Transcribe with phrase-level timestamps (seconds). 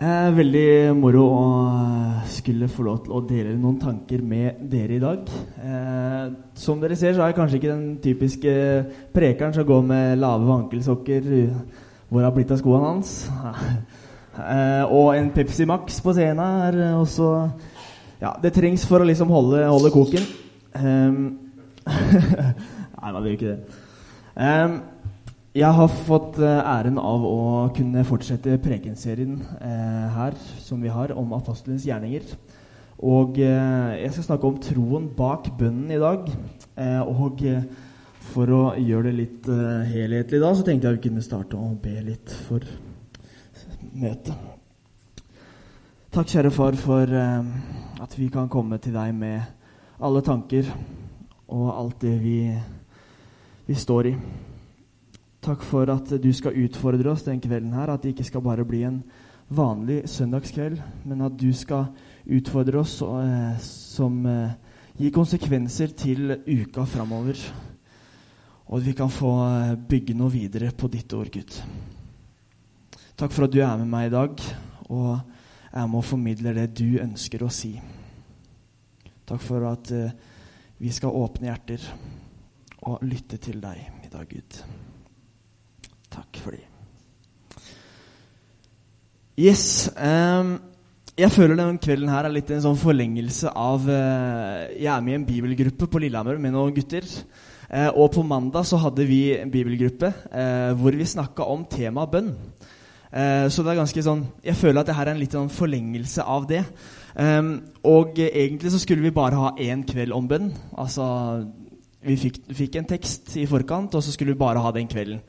[0.00, 1.40] Eh, veldig moro å
[2.32, 5.26] skulle få lov til å dele noen tanker med dere i dag.
[5.60, 8.54] Eh, som dere ser, så er jeg kanskje ikke den typiske
[9.12, 11.28] prekeren som går med lave vankelsokker.
[12.08, 13.10] Hvor har blitt av skoene hans?
[14.40, 17.28] eh, og en Pepsi Max på scenen er også
[18.22, 20.24] Ja, det trengs for å liksom holde, holde koken.
[21.90, 23.60] Nei, man gjør ikke det.
[24.40, 24.80] Um,
[25.50, 27.38] jeg har fått uh, æren av å
[27.74, 32.28] kunne fortsette prekenserien eh, her som vi har, om apostelens gjerninger.
[33.00, 36.28] Og eh, jeg skal snakke om troen bak bønnen i dag.
[37.08, 37.42] og
[38.30, 39.46] for å gjøre det litt
[39.90, 42.62] helhetlig da, så tenkte jeg vi kunne starte å be litt for
[43.90, 44.36] møtet.
[46.14, 47.16] Takk, kjære far, for
[48.04, 49.40] at vi kan komme til deg med
[49.98, 50.70] alle tanker
[51.48, 52.38] og alt det vi,
[53.66, 54.14] vi står i.
[55.40, 57.88] Takk for at du skal utfordre oss den kvelden her.
[57.88, 59.00] At det ikke skal bare bli en
[59.50, 61.88] vanlig søndagskveld, men at du skal
[62.28, 64.52] utfordre oss eh, som eh,
[65.00, 67.40] gir konsekvenser til uka framover.
[68.68, 71.56] Og at vi kan få eh, bygge noe videre på ditt ord, Gud.
[73.16, 74.44] Takk for at du er med meg i dag
[74.90, 75.08] og
[75.72, 77.74] er med og formidler det du ønsker å si.
[79.26, 80.14] Takk for at eh,
[80.80, 81.90] vi skal åpne hjerter
[82.88, 84.62] og lytte til deg i dag, Gud.
[86.10, 86.66] Takk for det.
[89.40, 89.88] Yes.
[89.96, 90.58] Um,
[91.16, 95.14] jeg føler denne kvelden her er litt en sånn forlengelse av uh, Jeg er med
[95.14, 97.06] i en bibelgruppe på Lillehammer med noen gutter.
[97.70, 102.12] Uh, og på mandag så hadde vi en bibelgruppe uh, hvor vi snakka om temaet
[102.12, 102.34] bønn.
[103.10, 106.22] så det er ganske sånn Jeg føler at det her er en litt sånn forlengelse
[106.22, 106.60] av det.
[107.16, 110.52] Um, og egentlig så skulle vi bare ha én kveld om bønn.
[110.78, 111.06] Altså
[112.06, 115.24] vi fikk, fikk en tekst i forkant, og så skulle vi bare ha den kvelden.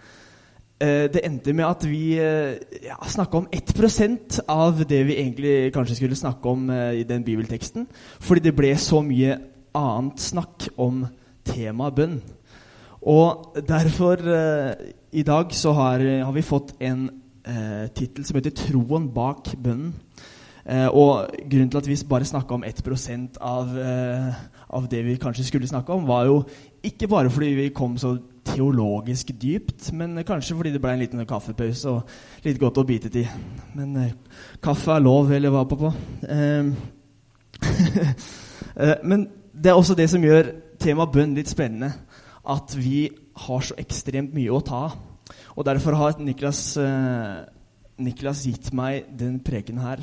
[0.82, 5.74] Eh, det endte med at vi eh, ja, snakka om 1% av det vi egentlig
[5.76, 7.86] kanskje skulle snakke om eh, i den bibelteksten.
[8.20, 9.38] Fordi det ble så mye
[9.78, 11.04] annet snakk om
[11.46, 12.18] temaet bønn.
[13.02, 14.20] Og derfor,
[15.10, 17.08] i dag, så har, har vi fått en
[17.46, 19.94] eh, tittel som heter 'Troen bak bønnen'.
[20.66, 24.34] Eh, og grunnen til at vi bare snakka om 1 av, eh,
[24.70, 26.44] av det vi kanskje skulle snakke om, var jo
[26.84, 31.26] ikke bare fordi vi kom så teologisk dypt, men kanskje fordi det ble en liten
[31.30, 33.28] kaffepause og litt godt å bite til.
[33.78, 34.16] Men eh,
[34.64, 35.94] kaffe er lov, eller hva, pappa?
[36.26, 36.72] Eh,
[38.82, 41.94] eh, men det er også det som gjør temaet bønn litt spennende.
[42.42, 43.06] At vi
[43.46, 45.00] har så ekstremt mye å ta av.
[45.56, 47.46] Og derfor har Niklas, eh,
[48.02, 50.00] Niklas gitt meg den preken her,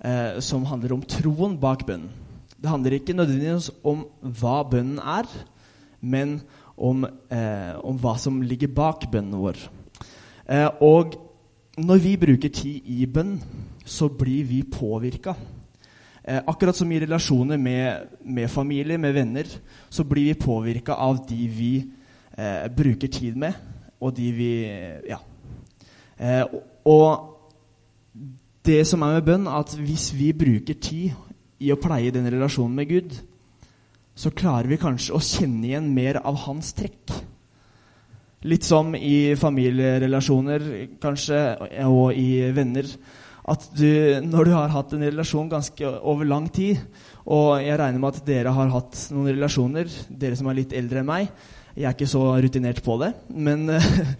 [0.00, 2.10] eh, som handler om troen bak bønnen.
[2.60, 5.24] Det handler ikke nødvendigvis om hva bønnen er,
[6.02, 6.42] men
[6.80, 9.58] om, eh, om hva som ligger bak bønnen vår.
[10.48, 11.14] Eh, og
[11.78, 13.38] når vi bruker tid i bønn,
[13.84, 15.34] så blir vi påvirka.
[16.24, 19.44] Eh, akkurat som i relasjoner med, med, familie, med venner,
[19.90, 21.74] så blir vi påvirka av de vi
[22.38, 23.52] eh, bruker tid med,
[24.00, 24.52] og de vi
[25.08, 25.18] Ja.
[26.20, 26.44] Eh,
[26.84, 27.36] og
[28.64, 31.10] det som er med bønn, at hvis vi bruker tid
[31.60, 33.16] i å pleie den relasjonen med Gud,
[34.20, 37.12] så klarer vi kanskje å kjenne igjen mer av hans trekk.
[38.48, 40.66] Litt som i familierelasjoner
[41.00, 41.40] kanskje,
[41.88, 42.88] og i venner.
[43.50, 46.82] At du, når du har hatt en relasjon ganske over lang tid,
[47.32, 51.02] og jeg regner med at dere har hatt noen relasjoner, dere som er litt eldre
[51.02, 51.28] enn meg
[51.76, 53.68] Jeg er ikke så rutinert på det, men,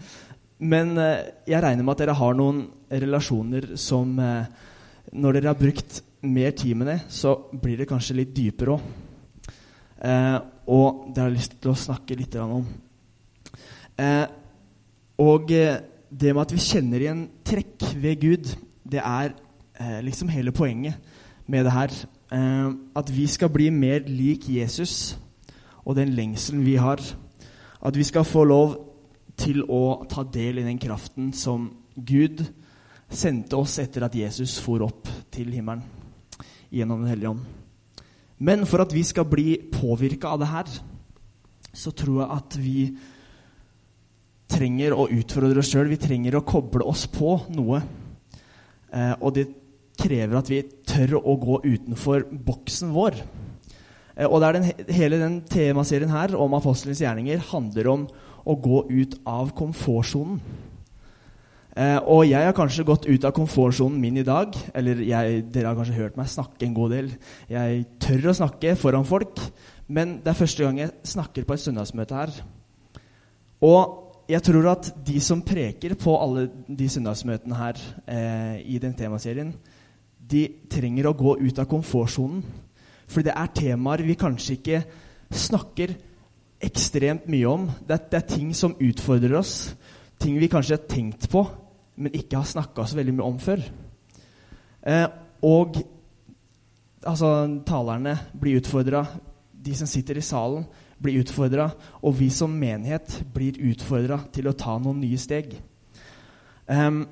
[0.72, 6.56] men jeg regner med at dere har noen relasjoner som Når dere har brukt mer
[6.56, 8.90] tid med det, så blir det kanskje litt dypere òg.
[10.00, 10.38] Eh,
[10.70, 12.66] og det har jeg lyst til å snakke litt om.
[14.00, 14.26] Eh,
[15.20, 15.80] og eh,
[16.10, 18.52] det med at vi kjenner igjen trekk ved Gud,
[18.82, 19.34] det er
[19.78, 20.96] eh, liksom hele poenget
[21.50, 21.96] med det her.
[22.32, 25.18] Eh, at vi skal bli mer lik Jesus
[25.84, 27.02] og den lengselen vi har.
[27.80, 28.76] At vi skal få lov
[29.40, 32.44] til å ta del i den kraften som Gud
[33.10, 35.82] sendte oss etter at Jesus for opp til himmelen
[36.70, 37.59] gjennom Den hellige ånd.
[38.40, 40.68] Men for at vi skal bli påvirka av det her,
[41.76, 42.84] så tror jeg at vi
[44.50, 45.90] trenger å utfordre oss sjøl.
[45.92, 47.82] Vi trenger å koble oss på noe.
[48.90, 49.46] Eh, og det
[50.00, 53.20] krever at vi tør å gå utenfor boksen vår.
[54.16, 58.08] Eh, og den, hele den temaserien her om apostelens gjerninger handler om
[58.48, 60.40] å gå ut av komfortsonen.
[61.78, 64.56] Eh, og jeg har kanskje gått ut av komfortsonen min i dag.
[64.74, 67.10] Eller jeg, dere har kanskje hørt meg snakke en god del.
[67.50, 69.42] Jeg tør å snakke foran folk,
[69.90, 72.34] men det er første gang jeg snakker på et søndagsmøte her.
[73.66, 78.94] Og jeg tror at de som preker på alle de søndagsmøtene her eh, i den
[78.98, 79.54] temaserien,
[80.30, 82.44] de trenger å gå ut av komfortsonen.
[83.10, 84.82] For det er temaer vi kanskje ikke
[85.34, 85.96] snakker
[86.62, 87.66] ekstremt mye om.
[87.86, 89.72] Det det er, ting som utfordrer oss.
[90.20, 91.44] Ting vi kanskje har tenkt på,
[92.00, 93.62] men ikke har snakka så veldig mye om før.
[94.80, 95.06] Eh,
[95.48, 95.80] og
[97.04, 97.30] altså,
[97.66, 99.04] talerne blir utfordra.
[99.52, 100.66] De som sitter i salen,
[101.00, 101.70] blir utfordra.
[102.04, 105.54] Og vi som menighet blir utfordra til å ta noen nye steg.
[106.70, 107.02] Um,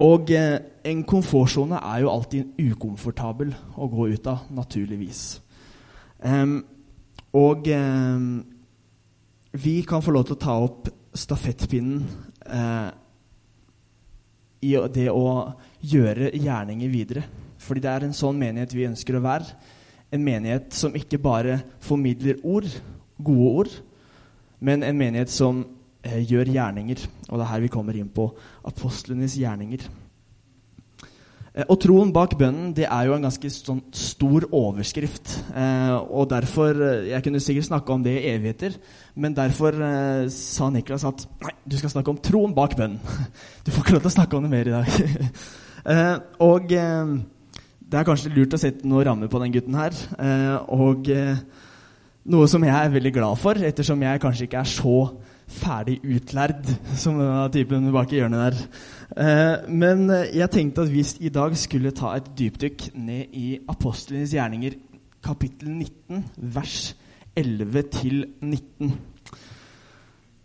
[0.00, 0.56] og eh,
[0.88, 5.24] en komfortsone er jo alltid ukomfortabel å gå ut av, naturligvis.
[6.24, 6.62] Um,
[7.36, 8.40] og um,
[9.52, 12.04] vi kan få lov til å ta opp stafettpinnen
[12.46, 12.90] eh,
[14.60, 15.26] i det å
[15.80, 17.24] gjøre gjerninger videre.
[17.60, 19.56] Fordi det er en sånn menighet vi ønsker å være.
[20.10, 22.68] En menighet som ikke bare formidler ord,
[23.20, 23.74] gode ord,
[24.60, 25.62] men en menighet som
[26.02, 27.04] eh, gjør gjerninger.
[27.28, 28.28] Og det er her vi kommer inn på
[28.68, 29.86] apostlenes gjerninger.
[31.50, 35.32] Eh, og troen bak bønnen det er jo en ganske sånn stor overskrift.
[35.50, 38.76] Eh, og derfor, eh, Jeg kunne sikkert snakke om det i evigheter,
[39.16, 43.00] men derfor eh, sa Niklas at nei, du skal snakke om troen bak bønnen.
[43.64, 44.86] Du får ikke lov til å snakke om det mer i dag.
[45.92, 47.18] eh, og eh,
[47.90, 49.90] det er kanskje lurt å sette noen rammer på den gutten her.
[50.70, 51.08] og
[52.30, 54.96] noe som jeg er veldig glad for, ettersom jeg kanskje ikke er så
[55.50, 56.68] ferdig utlærd
[56.98, 58.58] som denne typen bak i hjørnet der.
[59.10, 64.34] Eh, men jeg tenkte at vi i dag skulle ta et dypdykk ned i apostlenes
[64.36, 64.76] gjerninger,
[65.24, 66.24] kapittel 19,
[66.54, 66.76] vers
[67.36, 67.84] 11
[68.40, 68.94] 19.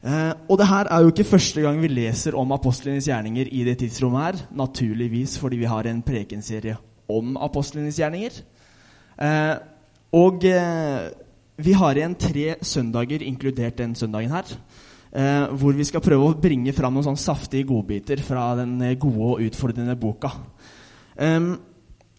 [0.05, 3.63] Eh, og det her er jo ikke første gang vi leser om apostlenes gjerninger i
[3.67, 4.43] det tidsrommet her.
[4.57, 6.77] Naturligvis fordi vi har en prekenserie
[7.09, 8.41] om apostlenes gjerninger.
[9.21, 9.55] Eh,
[10.15, 10.43] og
[11.55, 14.49] vi har igjen tre søndager, inkludert den søndagen her,
[15.15, 19.31] eh, hvor vi skal prøve å bringe fram noen sånn saftige godbiter fra den gode
[19.31, 20.35] og utfordrende boka.
[21.15, 21.55] Um,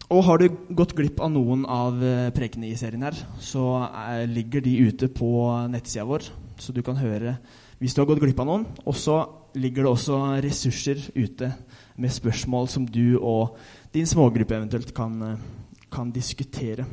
[0.07, 4.21] og har du gått glipp av noen av eh, prekene i serien her, så er,
[4.21, 5.29] eh, ligger de ute på
[5.67, 7.35] nettsida vår, så du kan høre
[7.81, 8.63] hvis du har gått glipp av noen.
[8.87, 9.17] Og så
[9.59, 11.51] ligger det også ressurser ute
[11.99, 13.57] med spørsmål som du og
[13.93, 15.43] din smågruppe eventuelt kan, eh,
[15.91, 16.87] kan diskutere.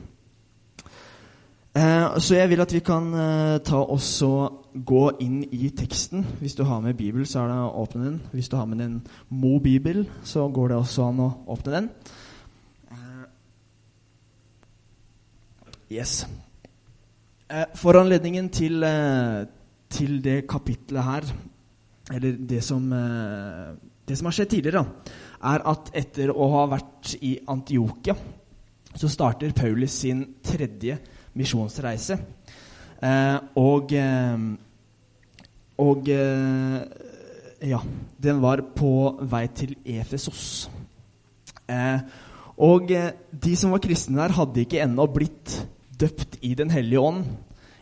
[1.74, 6.22] Eh, så jeg vil at vi kan eh, ta oss og gå inn i teksten.
[6.38, 8.20] Hvis du har med Bibel, så er det å åpne den.
[8.30, 9.00] Hvis du har med en
[9.34, 11.88] Mo-bibel, så går det også an å åpne den.
[12.94, 13.24] Eh,
[15.96, 16.12] yes.
[17.50, 17.66] Eh,
[18.54, 19.40] til, eh,
[19.90, 21.26] til, det kapitlet her,
[22.14, 22.86] eller det som,
[24.06, 24.84] det som har skjedd tidligere,
[25.42, 28.14] er at etter å ha vært i Antiokia,
[28.94, 30.98] så starter Paulus sin tredje
[31.38, 32.18] misjonsreise.
[33.04, 34.44] Eh, og eh,
[35.82, 36.82] og eh,
[37.66, 37.80] ja,
[38.22, 38.92] den var på
[39.26, 40.68] vei til Efesos.
[41.66, 41.98] Eh,
[42.54, 45.56] og de som var kristne der, hadde ikke ennå blitt
[45.98, 47.24] døpt i Den hellige ånd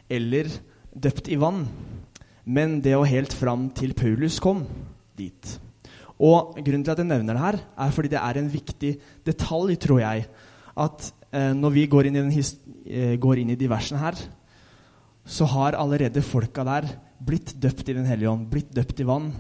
[0.09, 0.49] eller
[0.93, 1.67] døpt i vann.
[2.45, 4.65] Men det var helt fram til Paulus kom
[5.19, 5.59] dit.
[6.23, 8.93] Og Grunnen til at jeg nevner det her, er fordi det er en viktig
[9.27, 10.27] detalj, tror jeg.
[10.77, 12.43] At når vi går inn i
[12.83, 14.19] Eh, går inn i de versene her,
[15.25, 16.89] så har allerede folka der
[17.23, 19.31] blitt døpt i Den hellige ånd, blitt døpt i vann.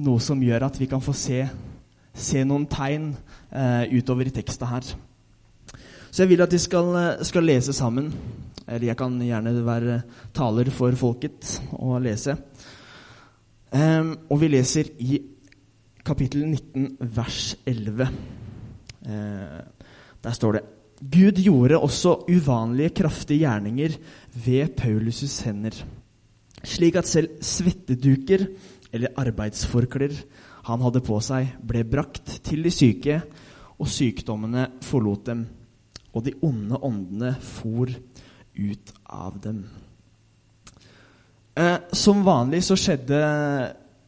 [0.00, 1.44] Noe som gjør at vi kan få se,
[2.14, 3.12] se noen tegn
[3.52, 4.88] eh, utover i teksta her.
[6.10, 8.10] Så jeg vil at de skal, eh, skal, lese sammen.
[8.66, 12.38] Eller jeg kan gjerne være taler for folket og lese.
[13.74, 15.18] Um, og vi leser i
[16.06, 18.08] kapittel 19, vers 11.
[19.04, 19.60] Uh,
[20.24, 20.62] der står det
[21.00, 23.96] Gud gjorde også uvanlige, kraftige gjerninger
[24.44, 25.74] ved Paulus' hender,
[26.64, 28.46] slik at selv svetteduker
[28.94, 30.14] eller arbeidsforklær
[30.64, 33.20] han hadde på seg, ble brakt til de syke,
[33.74, 35.42] og sykdommene forlot dem,
[36.14, 39.64] og de onde åndene for ut av dem.
[41.58, 43.18] Eh, som vanlig så skjedde,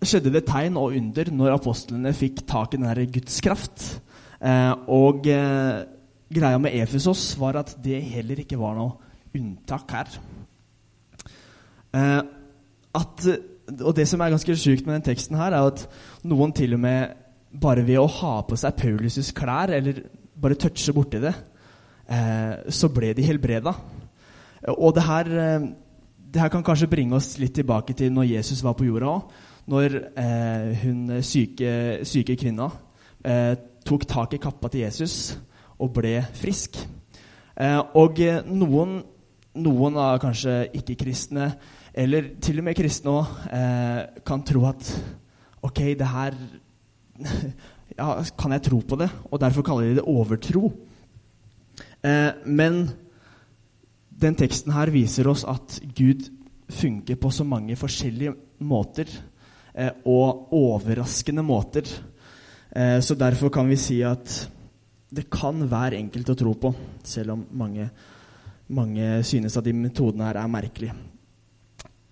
[0.03, 3.85] skjedde, det tegn og under når apostlene fikk tak i denne Guds kraft.
[4.41, 5.83] Eh, og eh,
[6.33, 8.97] greia med Efesos var at det heller ikke var noe
[9.37, 10.17] unntak her.
[11.97, 12.23] Eh,
[12.97, 13.27] at,
[13.81, 15.87] og det som er ganske sjukt med den teksten, her er at
[16.27, 17.17] noen til og med
[17.57, 20.03] bare ved å ha på seg Paulus' klær, eller
[20.37, 21.35] bare touche borti det,
[22.09, 23.73] eh, så ble de helbreda.
[24.77, 25.69] Og det her, eh,
[26.33, 29.31] det her, kan kanskje bringe oss litt tilbake til når Jesus var på jorda òg.
[29.67, 32.71] Når eh, hun syke, syke kvinna
[33.25, 35.37] eh, tok tak i kappa til Jesus
[35.79, 36.79] og ble frisk.
[37.57, 38.99] Eh, og noen,
[39.57, 41.51] noen av kanskje ikke-kristne,
[41.97, 44.91] eller til og med kristne òg, eh, kan tro at
[45.65, 46.37] ok, det her
[47.99, 49.09] ja, Kan jeg tro på det?
[49.33, 50.69] Og derfor kaller de det overtro.
[52.05, 52.91] Eh, men
[54.21, 56.29] den teksten her viser oss at Gud
[56.73, 58.35] funker på så mange forskjellige
[58.67, 59.09] måter,
[59.75, 61.89] eh, og overraskende måter.
[62.75, 64.51] Eh, så derfor kan vi si at
[65.11, 66.73] det kan være enkelt å tro på,
[67.07, 67.89] selv om mange,
[68.69, 70.97] mange synes at de metodene her er merkelige.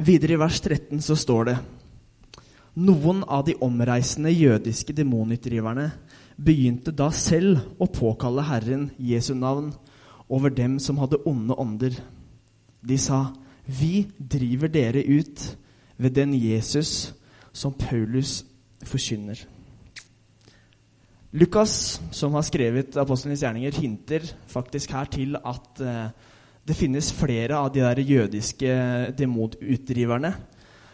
[0.05, 1.57] Videre i vers 13 så står det
[2.75, 5.93] Noen av de omreisende jødiske demonutdriverne
[6.35, 9.71] begynte da selv å påkalle Herren Jesu navn
[10.27, 11.95] over dem som hadde onde ånder.
[12.83, 13.33] De sa,
[13.67, 15.57] 'Vi driver dere ut
[15.97, 17.15] ved den Jesus
[17.53, 18.45] som Paulus
[18.85, 19.47] forkynner'.
[21.35, 26.13] Lukas, som har skrevet apostlenes gjerninger, hinter faktisk her til at eh,
[26.65, 28.77] det finnes flere av de der jødiske
[29.19, 30.31] demonutdriverne.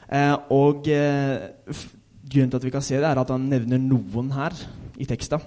[0.08, 1.50] Eh, og eh,
[2.24, 4.56] grunnen til at vi kan se det, er at han nevner noen her
[4.96, 5.38] i teksta.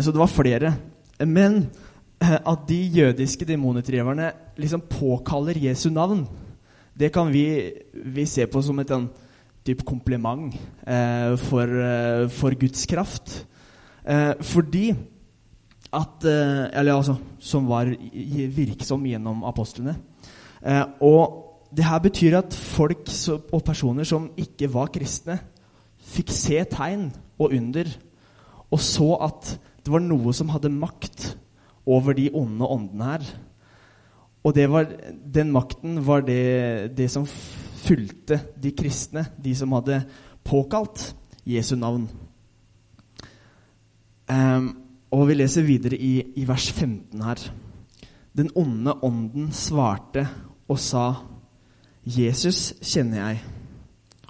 [0.00, 0.74] så det var flere.
[1.26, 1.66] Men
[2.20, 6.28] at de jødiske demonutdriverne liksom påkaller Jesu navn,
[6.98, 9.08] det kan vi, vi se på som et sånn
[9.64, 10.54] type kompliment
[10.86, 13.46] eh, for, eh, for, Guds kraft.
[14.04, 14.90] Eh, fordi
[15.92, 17.90] at eh, Eller altså Som var
[18.56, 19.96] virksom gjennom apostlene.
[20.62, 23.08] Eh, og det her betyr at folk
[23.52, 25.38] og personer som ikke var kristne,
[26.00, 27.86] fikk se tegn og under,
[28.70, 29.52] og så at
[29.84, 31.36] det var noe som hadde makt
[31.86, 33.28] over de onde åndene her.
[34.44, 34.88] Og var,
[35.34, 40.02] den makten var det, det, som fulgte de kristne, de som hadde
[40.44, 41.14] påkalt
[41.46, 42.08] Jesu navn.
[44.30, 44.70] Um,
[45.10, 47.40] og vi leser videre i, i, vers 15 her.
[48.36, 50.28] Den onde ånden svarte
[50.70, 51.14] og sa,
[52.06, 53.40] 'Jesus kjenner jeg,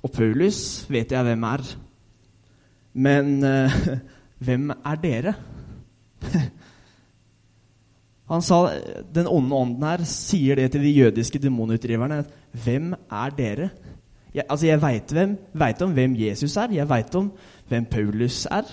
[0.02, 1.76] og Paulus vet jeg hvem er.'
[2.92, 3.70] Men uh,
[4.44, 5.34] hvem er dere?
[8.30, 8.70] Han sa,
[9.14, 12.24] Den onde ånden her sier det til de jødiske demonutdriverne.
[12.52, 13.68] Hvem er dere?
[14.34, 14.82] Jeg, altså jeg
[15.52, 17.32] veit om hvem Jesus er, jeg veit om
[17.68, 18.64] hvem Paulus er.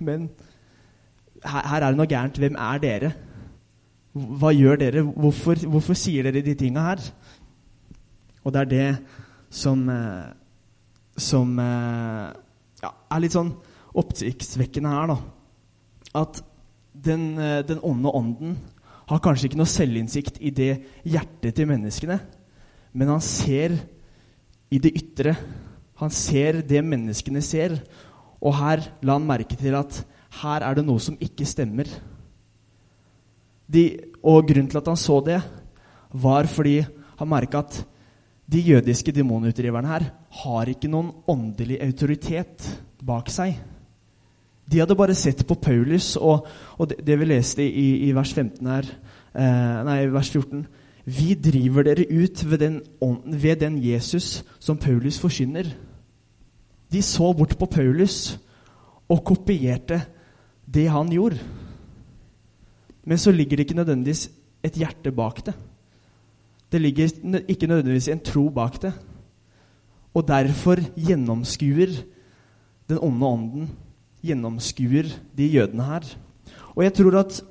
[0.00, 0.28] Men
[1.44, 2.40] her, her, er det noe gærent.
[2.42, 3.12] Hvem er dere?
[4.16, 5.04] Hva gjør dere?
[5.04, 7.04] Hvorfor, hvorfor sier dere de tinga her?
[8.44, 8.88] Og det er det
[9.50, 10.28] som, eh,
[11.16, 12.28] som eh,
[12.82, 13.52] ja, er litt sånn
[13.96, 15.18] oppsiktsvekkende her, da.
[16.22, 16.40] At
[16.92, 18.56] den, eh, den onde ånden
[19.06, 20.72] har kanskje ikke noe selvinnsikt i det
[21.06, 22.18] hjertet til menneskene,
[22.96, 23.76] men han ser
[24.72, 25.36] i det ytre.
[26.00, 27.78] Han ser det menneskene ser.
[28.46, 29.98] Og her la han merke til at
[30.42, 31.88] her er det noe som ikke stemmer.
[33.66, 33.84] De,
[34.22, 35.40] og grunnen til at han så det,
[36.16, 36.78] var fordi
[37.18, 37.80] han merka at
[38.46, 40.04] de jødiske demonutdriverne her
[40.42, 42.68] har ikke noen åndelig autoritet
[43.02, 43.56] bak seg.
[44.66, 46.46] De hadde bare sett på Paulus og,
[46.78, 48.88] og det, det, vi leste i, i vers 15 her,
[49.34, 50.64] eh, nei, vers 14
[51.06, 52.80] Vi driver dere ut ved den,
[53.26, 55.68] ved den Jesus som Paulus forkynner.
[56.92, 58.36] De så bort på Paulus
[59.08, 60.00] og kopierte
[60.66, 61.38] det han gjorde.
[63.06, 64.28] Men så ligger det ikke nødvendigvis
[64.66, 65.54] et hjerte bak det.
[66.72, 68.92] Det ligger ikke nødvendigvis en tro bak det.
[70.14, 71.92] Og derfor gjennomskuer
[72.88, 73.70] den onde ånden
[74.26, 76.06] gjennomskuer de jødene her.
[76.74, 77.42] Og jeg tror at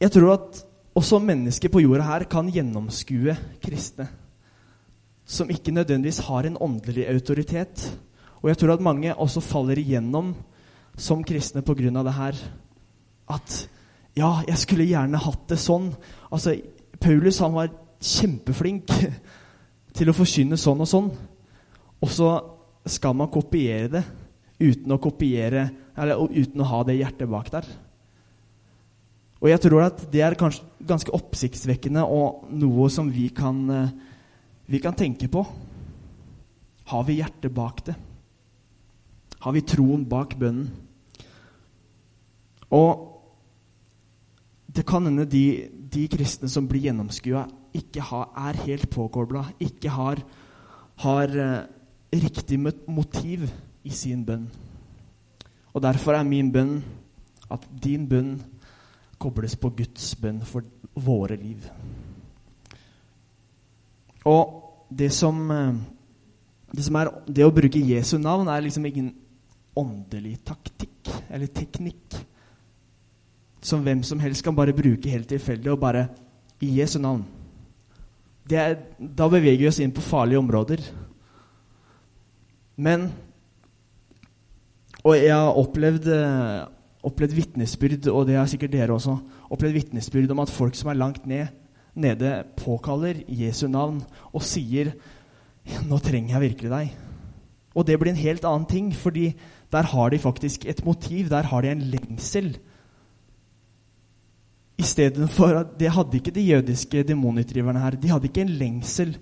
[0.00, 0.64] jeg tror at
[0.96, 4.08] også mennesker på jorda her kan gjennomskue kristne
[5.26, 7.86] som ikke nødvendigvis har en åndelig autoritet.
[8.42, 10.34] Og jeg tror at mange også faller igjennom
[10.96, 11.90] som kristne pga.
[11.90, 12.34] det her.
[13.28, 13.68] At
[14.16, 15.90] ja, jeg skulle gjerne hatt det sånn.
[16.30, 16.54] Altså,
[17.00, 18.92] Paulus han var kjempeflink
[19.96, 21.10] til å forkynne sånn og sånn.
[22.00, 22.30] Og så
[22.86, 24.04] skal man kopiere det
[24.60, 27.66] uten å kopiere eller uten å ha det hjertet bak der.
[29.42, 33.90] Og jeg tror at det er kanskje ganske oppsiktsvekkende og noe som vi kan, eh,
[34.66, 35.44] vi kan tenke på.
[36.86, 37.94] Har vi hjertet bak det?
[39.42, 40.70] Har vi troen bak bønnen?
[42.74, 43.04] Og
[44.66, 47.46] det kan hende de, de kristne som blir gjennomskua,
[47.76, 50.20] ikke ha, er helt påkobla, ikke har,
[51.04, 51.68] har eh,
[52.16, 53.46] riktig motiv
[53.86, 54.48] i sin bønn.
[55.72, 56.80] Og Derfor er min bønn
[57.52, 58.38] at din bønn
[59.20, 60.64] kobles på Guds bønn for
[60.96, 61.68] våre liv.
[64.26, 65.74] Og det som, eh,
[66.74, 69.14] det som er Det å bruke Jesu navn er liksom ingen
[69.76, 72.16] åndelig taktikk eller teknikk
[73.60, 76.08] som hvem som helst kan bare bruke helt tilfeldig og bare
[76.62, 77.24] i Jesu navn.
[78.50, 80.80] Er, da beveger vi oss inn på farlige områder.
[82.76, 83.12] Men
[85.06, 86.66] Og jeg har opplevd, eh,
[87.06, 89.12] opplevd vitnesbyrd, og det har sikkert dere også,
[89.54, 91.46] opplevd vitnesbyrd om at folk som er langt ned,
[91.96, 94.92] nede, påkaller Jesu navn og sier
[95.66, 96.94] 'Nå trenger jeg virkelig deg'.
[97.74, 99.34] Og det blir en helt annen ting, fordi
[99.72, 101.28] der har de faktisk et motiv.
[101.28, 102.58] Der har de en lengsel.
[104.78, 107.90] Istedenfor at Det hadde ikke de jødiske demonutdriverne her.
[107.90, 109.18] De hadde ikke en lengsel.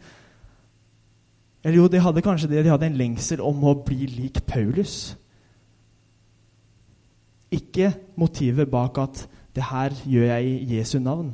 [1.65, 2.65] Eller jo, de hadde kanskje det.
[2.65, 5.17] De hadde en lengsel om å bli lik Paulus.
[7.51, 11.33] Ikke motivet bak at 'det her gjør jeg i Jesu navn'.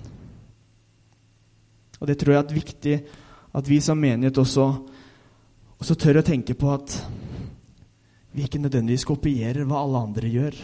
[2.01, 2.97] Og Det tror jeg er viktig
[3.55, 4.67] at vi som menighet også,
[5.79, 6.97] også tør å tenke på at
[8.33, 10.57] vi ikke nødvendigvis kopierer hva alle andre gjør.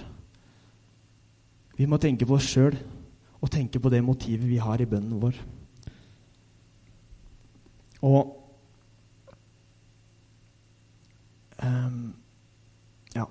[1.76, 2.76] Vi må tenke på oss sjøl
[3.43, 5.40] og tenke på det motivet vi har i bønnen vår.
[8.07, 8.37] Og
[11.64, 12.14] um,
[13.16, 13.26] Ja.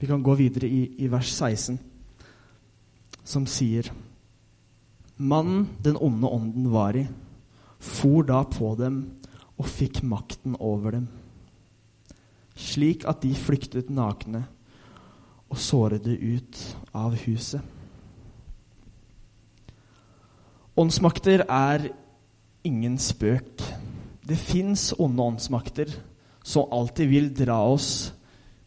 [0.00, 1.78] Vi kan gå videre i, i vers 16,
[3.24, 3.90] som sier
[5.20, 7.04] Mannen den onde ånden var i,
[7.80, 9.02] for da på dem
[9.60, 11.08] og fikk makten over dem,
[12.56, 14.46] slik at de flyktet nakne
[15.50, 16.62] og sårede ut
[16.96, 17.60] av huset.
[20.80, 21.90] Åndsmakter er
[22.64, 23.60] ingen spøk.
[24.24, 25.92] Det fins onde åndsmakter
[26.46, 28.14] som alltid vil dra oss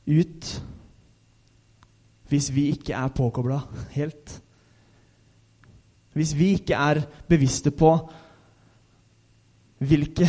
[0.05, 0.49] ut
[2.29, 3.59] hvis vi ikke er påkobla
[3.93, 4.39] helt.
[6.13, 7.95] Hvis vi ikke er bevisste på
[9.83, 10.27] hvilke,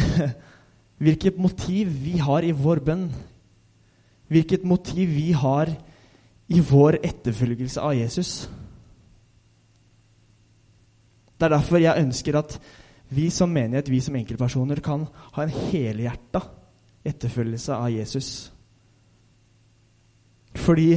[1.05, 3.09] hvilket motiv vi har i vår bønn,
[4.33, 5.71] hvilket motiv vi har
[6.49, 8.33] i vår etterfølgelse av Jesus.
[11.35, 12.57] Det er derfor jeg ønsker at
[13.15, 16.41] vi som menighet, vi som enkeltpersoner, kan ha en helhjerta
[17.05, 18.31] etterfølgelse av Jesus.
[20.55, 20.97] Fordi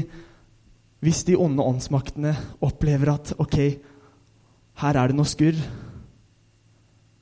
[1.04, 3.58] hvis de onde åndsmaktene opplever at ok,
[4.78, 5.58] her er det noe skurr,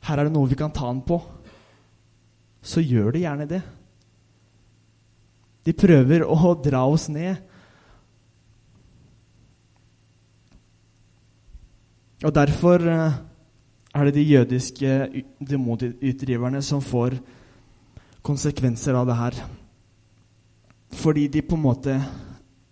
[0.05, 1.21] her er det noe vi kan ta den på,
[2.65, 3.61] så gjør de gjerne det.
[5.65, 7.39] De prøver å dra oss ned.
[12.25, 13.17] Og derfor eh,
[13.95, 14.91] er det de jødiske
[15.39, 17.17] demonutdriverne som får
[18.25, 19.41] konsekvenser av det her.
[20.95, 21.97] Fordi de på en måte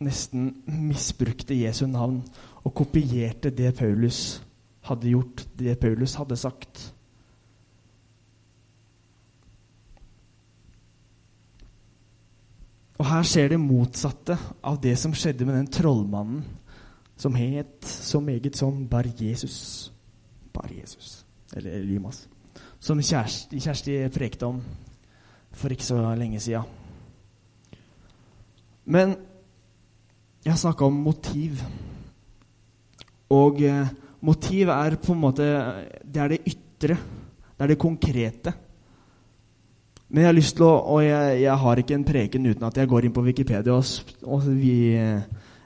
[0.04, 2.22] nesten misbrukte Jesu navn
[2.63, 4.43] og kopierte det Paulus
[4.84, 6.89] hadde gjort, det Paulus hadde sagt.
[13.00, 16.43] Og her skjer det motsatte av det som skjedde med den trollmannen
[17.19, 19.91] som het så meget som Bar Jesus.
[20.54, 21.26] Bar Jesus.
[21.54, 22.28] Eller Elimas.
[22.80, 24.62] Som Kjersti, Kjersti prekte om
[25.52, 26.63] for ikke så lenge sida.
[28.86, 29.15] Men
[30.46, 31.62] jeg har snakka om motiv.
[33.30, 33.88] Og eh,
[34.24, 35.48] motiv er på en måte
[36.04, 36.98] Det er det ytre.
[37.54, 38.54] Det er det konkrete.
[40.10, 42.78] Men jeg har lyst til å Og jeg, jeg har ikke en preken uten at
[42.78, 44.78] jeg går inn på Wikipedia og, og vi,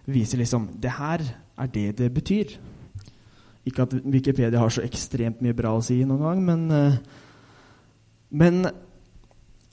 [0.07, 1.23] viser liksom Det her
[1.57, 2.53] er det det betyr.
[3.67, 6.99] Ikke at Wikipedia har så ekstremt mye bra å si noen gang, men, eh,
[8.29, 8.69] men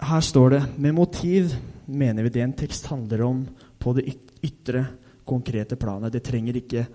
[0.00, 1.52] her står det med motiv
[1.86, 3.44] mener vi det en tekst handler om
[3.78, 4.08] på det
[4.42, 4.86] ytre,
[5.24, 6.12] konkrete planet.
[6.12, 6.86] Det trenger ikke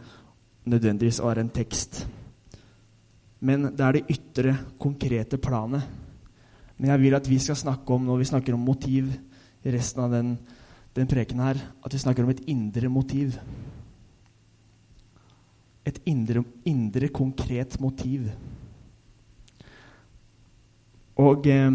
[0.66, 2.04] nødvendigvis å være en tekst.
[3.40, 5.86] Men det er det ytre, konkrete planet.
[6.78, 9.12] Men jeg vil at vi skal snakke om, når vi snakker om motiv
[9.64, 10.34] i resten av den,
[10.96, 13.40] den preken her, at vi snakker om et indre motiv.
[15.88, 18.30] Et indre, indre konkret motiv.
[21.20, 21.72] Og eh,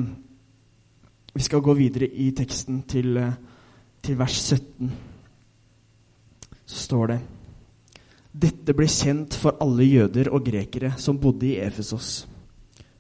[1.35, 3.37] vi skal gå videre i teksten til, eh,
[4.05, 4.92] til vers 17.
[6.64, 7.20] Så står det
[8.35, 12.25] Dette ble kjent for alle jøder og grekere som bodde i Efesos.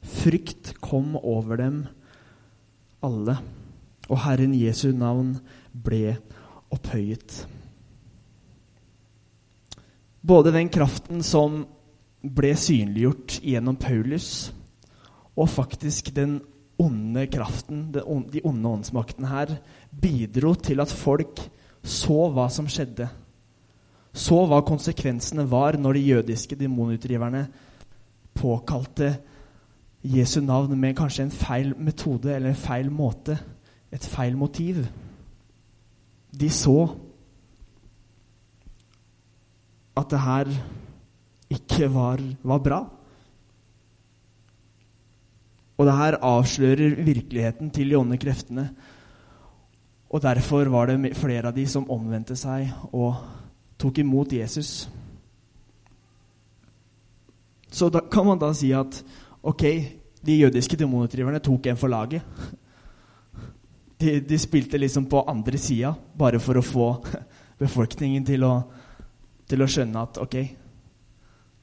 [0.04, 1.80] Frykt kom over dem
[3.04, 3.34] alle,
[4.06, 5.34] og Herren Jesu navn
[5.74, 6.16] ble
[6.72, 7.40] opphøyet.
[10.24, 11.64] Både den kraften som
[12.22, 14.52] ble synliggjort gjennom Paulus,
[15.34, 16.38] og faktisk den
[16.80, 19.58] onde kraften, de onde åndsmaktene her,
[19.90, 21.42] bidro til at folk
[21.82, 23.10] så hva som skjedde.
[24.14, 27.48] Så hva konsekvensene var når de jødiske demonutdriverne
[28.34, 29.16] påkalte
[30.04, 33.38] Jesu navn med kanskje en feil metode eller en feil måte,
[33.90, 34.84] et feil motiv.
[36.34, 36.78] De så
[39.96, 40.50] at det her
[41.54, 42.80] ikke var, var bra.
[45.78, 48.68] Og det her avslører virkeligheten til de onde kreftene.
[50.10, 53.16] Og derfor var det flere av de som omvendte seg og
[53.78, 54.88] tok imot Jesus.
[57.74, 59.00] Så da kan man da si at
[59.42, 59.64] ok,
[60.24, 62.22] de jødiske demonutdriverne tok en for laget.
[64.00, 66.88] De, de, spilte liksom på andre sida, bare for å få
[67.62, 68.54] befolkningen til å,
[69.48, 70.36] til å skjønne at ok,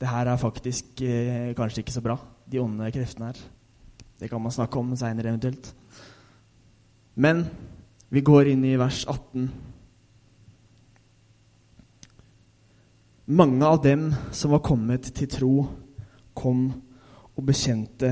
[0.01, 2.15] det her er faktisk eh, kanskje ikke så bra,
[2.49, 3.41] de onde kreftene her.
[4.21, 5.71] Det kan man snakke om seinere eventuelt.
[7.15, 7.45] Men
[8.09, 9.47] vi går inn i vers 18.
[13.31, 15.51] Mange av dem som var kommet til tro,
[16.35, 16.65] kom
[17.31, 18.09] og bekjente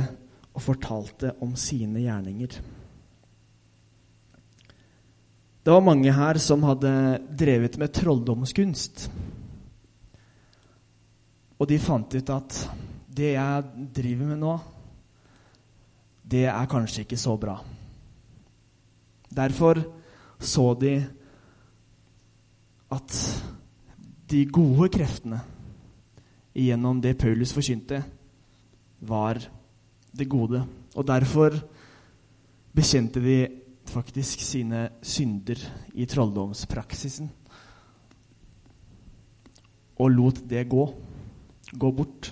[0.53, 2.53] og fortalte om sine gjerninger.
[5.59, 6.93] Det var mange her som hadde
[7.35, 9.09] drevet med trolldomskunst.
[11.59, 12.63] Og de fant ut at
[13.11, 14.55] det jeg driver med nå,
[16.23, 17.59] det er kanskje ikke så bra.
[19.35, 19.83] Derfor
[20.39, 20.95] så de
[22.95, 23.23] at
[24.29, 25.39] de gode kreftene
[26.53, 28.01] gjennom det Paulus forkynte,
[28.99, 29.39] var
[30.11, 30.61] det gode.
[30.95, 31.55] Og derfor
[32.75, 33.39] bekjente de
[33.89, 35.61] faktisk sine synder
[35.97, 37.29] i trolldomspraksisen.
[39.99, 40.83] Og lot det gå
[41.71, 42.31] gå bort.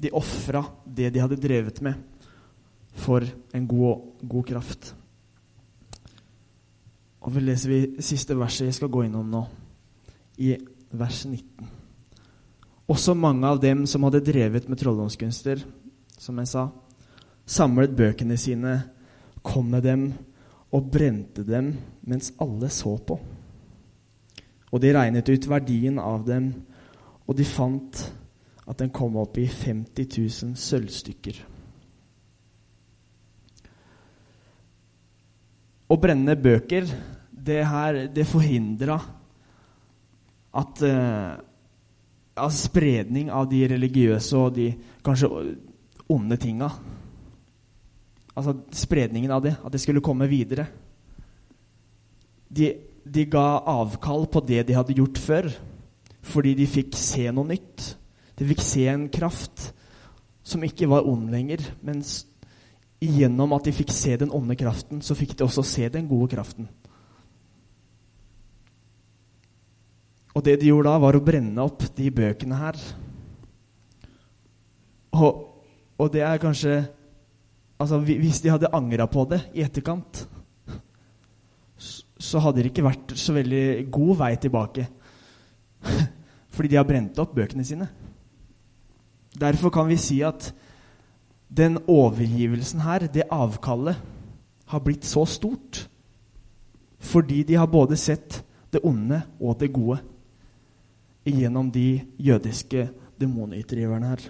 [0.00, 1.94] De ofra det de hadde drevet med,
[2.96, 4.94] for en god, god kraft.
[7.20, 9.42] Og vi leser vi siste verset jeg skal gå innom nå,
[10.40, 10.54] i
[10.96, 11.68] vers 19.
[12.90, 15.60] Også mange av dem som hadde drevet med trolldomskunster,
[16.18, 16.64] som jeg sa,
[17.46, 18.78] samlet bøkene sine,
[19.46, 20.08] kom med dem
[20.74, 21.74] og brente dem
[22.08, 23.18] mens alle så på.
[24.70, 26.50] Og de regnet ut verdien av dem
[27.26, 28.02] og de fant
[28.66, 31.38] at den kom opp i 50 000 sølvstykker.
[35.90, 36.86] Å brenne bøker,
[37.30, 38.98] det her, det forhindra
[40.56, 41.38] at uh,
[42.34, 44.70] altså spredning av de religiøse og de
[45.04, 45.30] kanskje
[46.10, 46.70] onde tinga
[48.38, 50.64] Altså spredningen av det, at det skulle komme videre.
[52.48, 52.70] De,
[53.04, 55.48] de ga avkall på det de hadde gjort før
[56.30, 57.84] fordi de fikk se noe nytt.
[58.38, 59.70] De fikk se en kraft
[60.46, 61.64] som ikke var ond lenger.
[61.84, 62.00] Men
[63.00, 66.30] gjennom at de fikk se den onde kraften, så fikk de også se den gode
[66.34, 66.68] kraften.
[70.34, 72.78] Og det de gjorde da, var å brenne opp de bøkene her.
[75.18, 75.46] Og,
[75.98, 76.80] og det er kanskje
[77.80, 80.18] Altså, hvis de hadde angra på det i etterkant,
[82.20, 84.84] så hadde det ikke vært så veldig god vei tilbake.
[86.52, 87.88] Fordi de har brent opp bøkene sine.
[89.32, 90.50] Derfor kan vi si at
[91.48, 93.96] den overgivelsen her, det avkallet,
[94.68, 95.86] har blitt så stort.
[97.00, 100.02] Fordi de har både sett det onde og det gode
[101.24, 102.88] gjennom de jødiske
[103.20, 104.28] demonutdriverne her.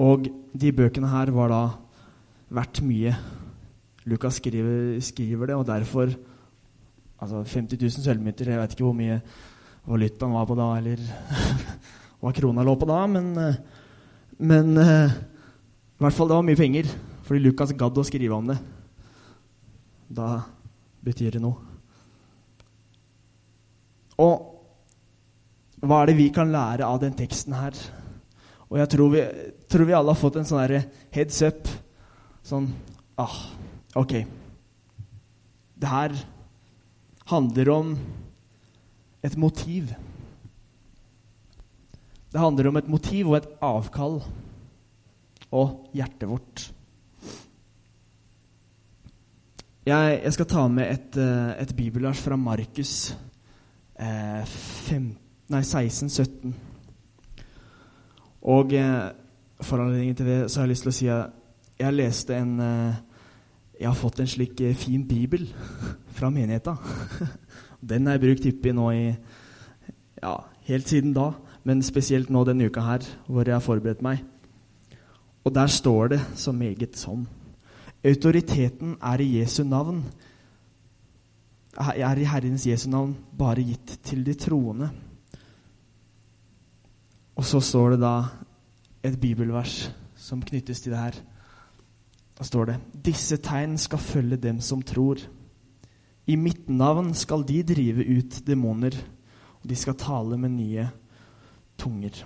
[0.00, 1.62] Og de bøkene her var da
[2.50, 3.14] verdt mye.
[4.08, 6.12] Lukas skriver, skriver det, og derfor
[7.20, 9.18] Altså 50 000 sølvmynter, jeg vet ikke hvor mye
[9.84, 11.02] valutaen var på da, eller
[12.20, 13.26] hva krona lå på da, men,
[14.40, 16.88] men i hvert fall det var mye penger,
[17.28, 18.56] fordi Lukas gadd å skrive om det.
[20.16, 20.30] Da
[21.04, 21.69] betyr det noe.
[24.20, 24.46] Og
[25.80, 27.76] hva er det vi kan lære av den teksten her?
[28.70, 29.22] Og jeg tror vi,
[29.70, 30.76] tror vi alle har fått en sånn
[31.14, 31.70] heads up.
[32.46, 32.68] Sånn
[33.20, 33.38] ah,
[33.98, 34.20] Ok.
[35.80, 36.14] Det her
[37.30, 37.94] handler om
[39.24, 39.94] et motiv.
[42.30, 44.20] Det handler om et motiv og et avkall
[45.50, 46.68] og hjertet vårt.
[49.88, 53.10] Jeg, jeg skal ta med et, eh, et bibelvers fra Markus
[54.00, 54.46] eh,
[55.62, 56.54] 16, 17.
[58.42, 59.10] Og eh,
[59.60, 62.60] for anledningen til det så har jeg lyst til å si at jeg leste en
[62.64, 62.98] eh,
[63.80, 65.46] jeg har fått en slik eh, fin bibel
[66.16, 66.76] fra menigheta.
[67.90, 69.04] Den har jeg brukt hyppig nå i
[70.20, 70.34] ja,
[70.68, 71.30] helt siden da,
[71.64, 74.20] men spesielt nå denne uka her, hvor jeg har forberedt meg.
[75.48, 77.24] Og der står det så meget sånn
[78.04, 80.02] Autoriteten er i Jesu navn.
[81.80, 84.90] Er i Herrens Jesu navn bare gitt til de troende.
[87.40, 88.14] Og så står det da
[89.06, 89.86] et bibelvers
[90.20, 91.20] som knyttes til det her.
[92.36, 95.22] Da står det Disse tegn skal følge dem som tror.
[96.28, 98.94] I mitt navn skal de drive ut demoner,
[99.62, 100.84] og de skal tale med nye
[101.80, 102.20] tunger.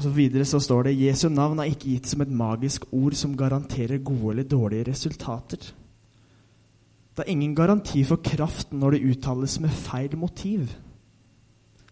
[0.00, 3.12] Og så Videre så står det Jesu navn er ikke gitt som et magisk ord
[3.20, 5.60] som garanterer gode eller dårlige resultater.
[7.12, 10.70] Det er ingen garanti for kraft når det uttales med feil motiv.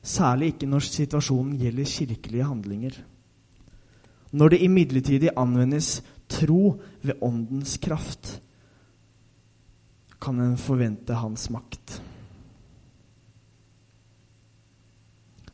[0.01, 2.97] Særlig ikke når situasjonen gjelder kirkelige handlinger.
[4.33, 5.99] Når det imidlertid anvendes
[6.33, 8.39] tro ved åndens kraft,
[10.17, 12.01] kan en forvente hans makt.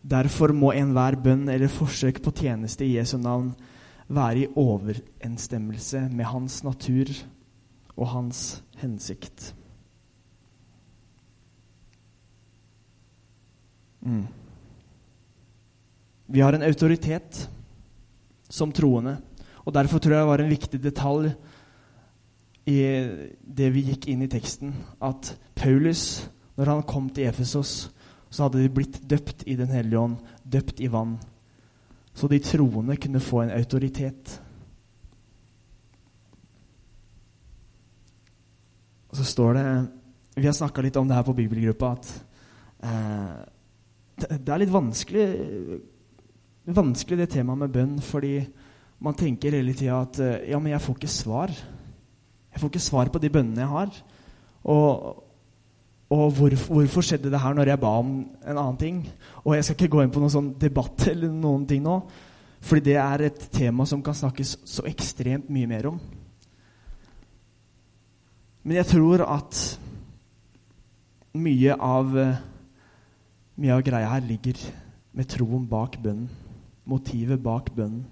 [0.05, 3.55] Derfor må enhver bønn eller forsøk på tjeneste i Jesu navn
[4.12, 7.09] være i overensstemmelse med hans natur
[7.97, 9.55] og hans hensikt.
[14.05, 14.27] Mm.
[16.27, 17.47] Vi har en autoritet
[18.51, 19.17] som troende,
[19.64, 21.33] og derfor tror jeg det var en viktig detalj
[22.69, 22.79] i
[23.40, 27.90] det vi gikk inn i teksten, at Paulus, når han kom til Efesos,
[28.35, 31.14] så hadde de blitt døpt i Den hellige ånd, døpt i vann.
[32.14, 34.40] Så de troende kunne få en autoritet.
[39.11, 39.66] Og så står det
[40.35, 42.09] Vi har snakka litt om det her på bibelgruppa, at
[42.83, 43.35] eh,
[44.18, 45.27] det, er litt vanskelig,
[46.66, 48.40] vanskelig det temaet med bønn, fordi
[48.99, 51.55] man tenker hele tida at eh, ja, men jeg får ikke svar.
[52.51, 54.03] Jeg får ikke svar på de bønnene jeg har.
[54.75, 55.23] Og,
[56.14, 59.00] og hvorfor, hvorfor, skjedde det her når jeg ba om en annen ting?
[59.42, 61.98] Og jeg skal ikke gå inn på noen sånn debatt eller noen ting nå,
[62.64, 65.98] fordi det er et tema som kan snakkes så ekstremt mye mer om.
[68.64, 69.59] Men jeg tror at
[71.35, 72.14] mye av,
[73.61, 74.62] mye av greia her ligger
[75.14, 76.31] med troen bak bønnen.
[76.88, 78.07] Motivet bak bønnen.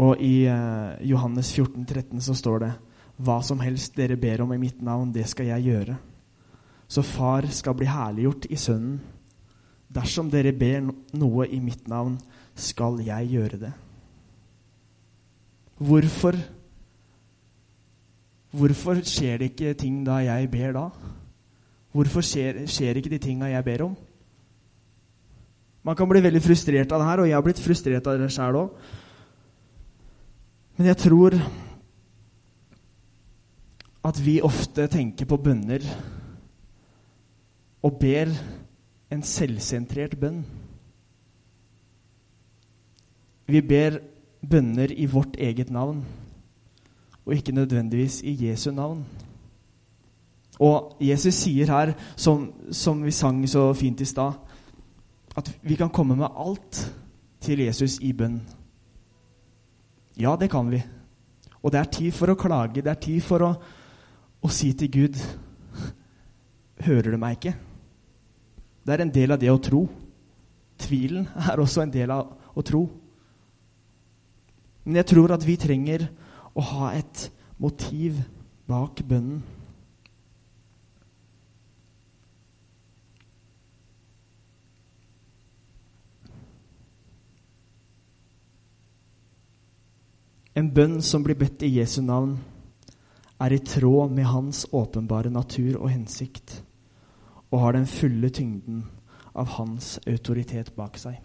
[0.00, 2.72] Og i uh, Johannes 14, 13 så står det
[3.16, 5.96] hva som helst dere ber om i mitt navn, det skal jeg gjøre.
[6.88, 9.00] Så Far skal bli herliggjort i Sønnen.
[9.88, 12.18] Dersom dere ber noe i mitt navn,
[12.54, 13.72] skal jeg gjøre det.
[15.76, 16.36] Hvorfor
[18.56, 20.84] Hvorfor skjer det ikke ting da jeg ber da?
[21.92, 23.96] Hvorfor skjer, skjer ikke de tinga jeg ber om?
[25.84, 28.30] Man kan bli veldig frustrert av det her, og jeg har blitt frustrert av det
[28.32, 28.86] sjæl òg.
[30.78, 31.36] Men jeg tror
[34.06, 35.82] at vi ofte tenker på bønner
[37.86, 38.30] og ber
[39.10, 40.40] en selvsentrert bønn.
[43.46, 44.00] Vi ber
[44.46, 46.02] bønner i vårt eget navn,
[47.24, 49.04] og ikke nødvendigvis i Jesu navn.
[50.62, 54.38] Og Jesus sier her, som, som vi sang så fint i stad,
[55.36, 56.80] at vi kan komme med alt
[57.44, 58.38] til Jesus i bønn.
[60.16, 60.80] Ja, det kan vi.
[61.62, 63.50] Og det er tid for å klage, det er tid for å
[64.42, 65.20] og si til Gud
[66.86, 67.54] Hører du meg ikke?
[68.84, 69.80] Det er en del av det å tro.
[70.78, 72.82] Tvilen er også en del av å tro.
[74.84, 76.04] Men jeg tror at vi trenger
[76.54, 77.26] å ha et
[77.58, 78.20] motiv
[78.68, 79.40] bak bønnen.
[90.56, 92.38] En bønn som blir bedt i Jesu navn,
[93.40, 96.62] er i tråd med hans åpenbare natur og hensikt
[97.50, 98.84] og har den fulle tyngden
[99.36, 101.18] av hans autoritet bak seg.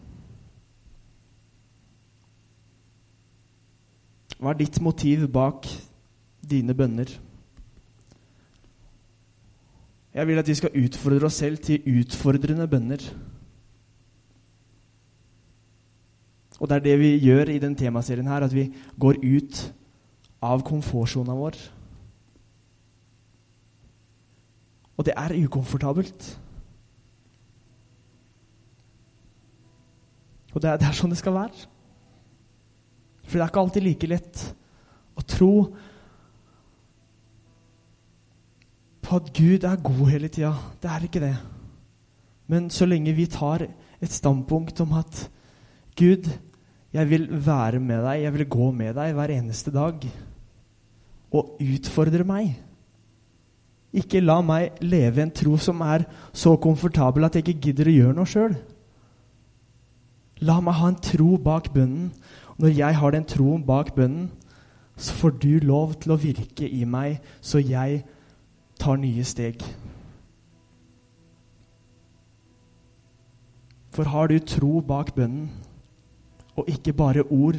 [4.41, 5.67] Hva er ditt motiv bak
[6.41, 7.09] dine bønner?
[10.11, 13.03] Jeg vil at vi skal utfordre oss selv til utfordrende bønner.
[16.59, 18.67] Og det er det vi gjør i denne temaserien her, at vi
[18.99, 19.61] går ut
[20.41, 21.57] av komfortsona vår
[25.01, 26.25] Og det er ukomfortabelt.
[30.53, 31.63] Og det er, det er, sånn det skal være.
[33.25, 34.43] For det er ikke alltid like lett
[35.17, 35.51] å tro
[39.01, 40.53] på at Gud er god hele tida.
[40.77, 41.35] Det er ikke det.
[42.51, 45.25] Men så lenge vi tar et standpunkt om at
[45.97, 46.29] Gud,
[46.93, 50.05] jeg vil være med deg, jeg vil gå med deg hver eneste dag,
[51.31, 52.59] og utfordre meg
[53.91, 57.95] ikke la meg leve en tro som er så komfortabel at jeg ikke gidder å
[57.97, 58.55] gjøre noe sjøl.
[60.47, 62.11] La meg ha en tro bak bønnen.
[62.61, 64.29] Når jeg har den troen bak bønnen,
[64.95, 68.03] så får du lov til å virke i meg, så jeg
[68.79, 69.63] tar nye steg.
[73.91, 75.49] For har du tro bak bønnen,
[76.55, 77.57] og ikke bare ord,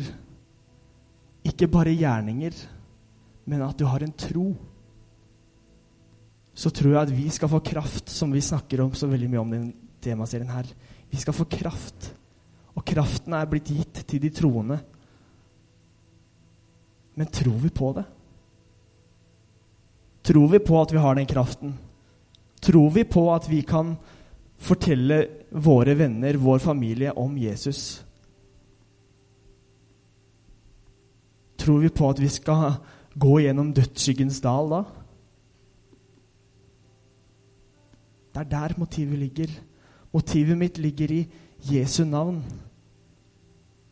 [1.45, 2.55] ikke bare gjerninger,
[3.51, 4.53] men at du har en tro
[6.55, 9.43] så tror jeg at vi skal få kraft, som vi snakker om så veldig mye
[9.43, 9.69] om den
[10.03, 10.67] temaserien her,
[11.13, 12.15] Vi skal få kraft.
[12.73, 14.79] Og kraften er blitt gitt til de troende.
[17.15, 18.05] Men tror vi på det?
[20.25, 21.75] Tror vi på at vi har den kraften?
[22.63, 23.97] Tror vi på at vi kan
[24.57, 28.01] fortelle våre venner, vår familie, om Jesus?
[31.61, 32.79] Tror vi på at vi skal
[33.15, 34.83] gå gjennom dødsskyggens dal da?
[38.33, 39.47] Det er der motivet ligger.
[40.13, 41.29] Motivet mitt ligger i
[41.61, 42.43] Jesu navn.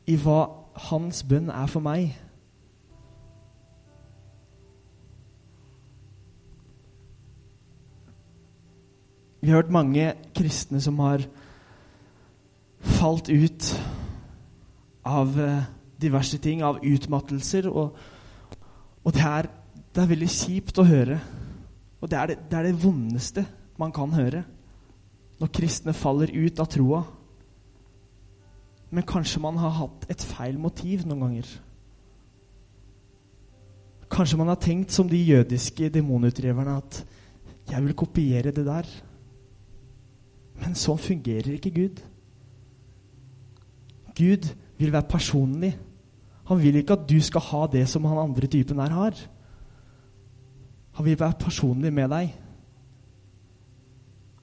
[0.07, 0.47] I hva
[0.91, 2.15] hans bønn er for meg.
[9.41, 11.25] Vi har hørt mange kristne som har
[12.81, 13.71] falt ut
[15.05, 15.63] av eh,
[16.01, 17.69] diverse ting, av utmattelser.
[17.69, 17.97] Og,
[19.05, 19.49] og det, er,
[19.95, 21.21] det, er, veldig kjipt å høre.
[22.01, 23.47] Og det er det, det er det, vondeste
[23.81, 24.45] man kan høre.
[25.41, 27.01] Når kristne faller ut av troa.
[28.91, 31.51] Men kanskje man har hatt et feil motiv noen ganger.
[34.11, 37.05] Kanskje man har tenkt som de jødiske demonutdriverne at
[37.71, 39.03] 'jeg vil kopiere det der'.
[40.61, 42.03] Men sånn fungerer ikke Gud.
[44.15, 45.79] Gud vil være personlig.
[46.45, 49.15] Han vil ikke at du skal ha det som han andre typen her har.
[50.93, 52.35] Han vil være personlig med deg.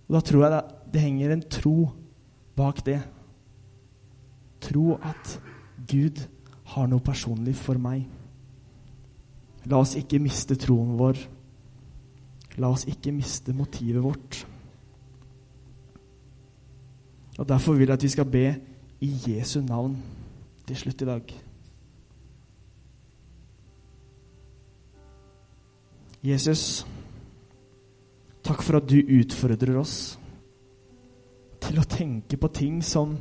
[0.08, 1.90] Og Da tror jeg det, henger en tro
[2.56, 3.02] bak det.
[4.62, 5.40] Tro at
[5.88, 6.24] Gud
[6.74, 8.08] har noe personlig for meg.
[9.68, 11.20] La oss ikke miste troen vår.
[12.58, 14.46] La oss ikke miste motivet vårt.
[17.38, 18.56] Og Derfor vil jeg at vi skal be
[19.02, 19.98] i Jesu navn
[20.68, 21.36] til slutt i dag.
[26.24, 26.88] Jesus,
[28.48, 29.98] takk for at du utfordrer oss
[31.68, 33.18] til å tenke på ting som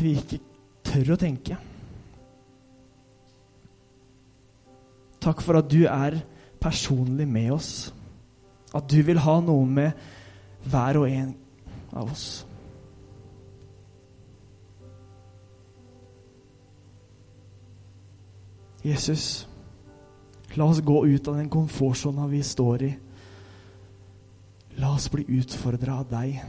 [0.00, 0.38] vi ikke
[0.86, 1.56] tør å tenke.
[5.20, 6.20] Takk for at du er
[6.60, 7.72] personlig med oss.
[8.72, 11.34] At du vil ha noe med hver og en
[11.92, 12.28] av oss.
[18.80, 19.49] Jesus,
[20.58, 22.90] la oss gå ut av den komfortsona vi står i.
[24.82, 26.40] La oss bli utfordra av deg.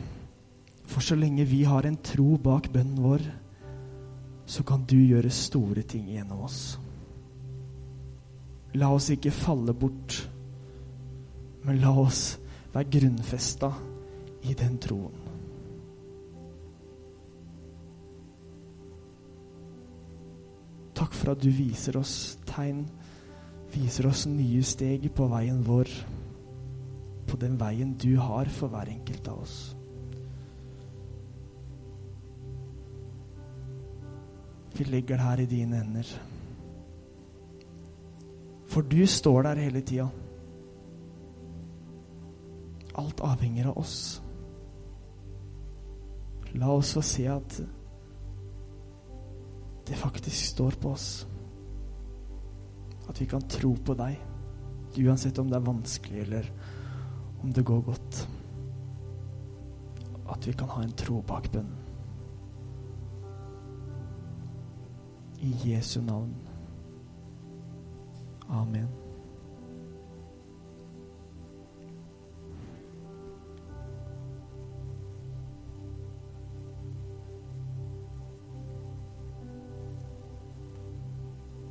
[0.91, 3.25] For så lenge vi har en tro bak bønnen vår,
[4.45, 6.61] så kan du gjøre store ting gjennom oss.
[8.75, 10.17] La oss ikke falle bort,
[11.63, 12.37] men la oss
[12.73, 13.71] være grunnfesta
[14.47, 15.27] i den troen.
[20.95, 22.83] Takk for at du viser oss tegn,
[23.71, 25.89] viser oss nye steg på veien vår,
[27.27, 29.59] på den veien du har for hver enkelt av oss.
[34.75, 36.07] Vi legger det her i dine hender.
[38.71, 40.07] For du står der hele tida.
[42.95, 44.21] Alt avhenger av oss.
[46.53, 47.61] La oss få se at
[49.87, 51.27] det faktisk står på oss.
[53.09, 54.19] At vi kan tro på deg,
[55.01, 56.51] uansett om det er vanskelig eller
[57.41, 58.21] om det går godt.
[60.31, 61.77] At vi kan ha en tro bak bønnen.
[65.41, 66.35] I Jesu navn.
[68.49, 69.00] Amen.